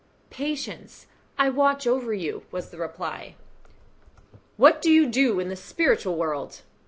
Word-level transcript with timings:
"Patience! 0.31 1.05
I 1.37 1.49
watch 1.49 1.85
over 1.85 2.11
you," 2.11 2.41
was 2.49 2.71
the 2.71 2.79
reply. 2.79 3.35
"What 4.57 4.81
do 4.81 4.89
you 4.89 5.05
do 5.07 5.39
in 5.39 5.47
the 5.49 5.55
spiritual 5.55 6.15
world?" 6.15 6.63